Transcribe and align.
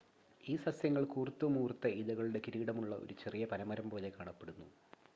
ഈ 0.43 0.53
സസ്യങ്ങൾ 0.57 1.03
കൂർത്തുമൂർത്ത 1.05 1.87
ഇലകളുടെ 1.93 2.39
കിരീടമുള്ള 2.39 2.95
ഒരു 2.95 3.15
ചെറിയ 3.23 3.45
പനമരം 3.45 3.89
പോലെ 3.89 4.09
കാണപ്പെടുന്നു 4.09 4.67